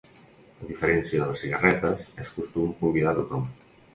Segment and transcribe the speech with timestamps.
[0.63, 3.47] A diferència de les cigarretes, és costum convidar a tothom.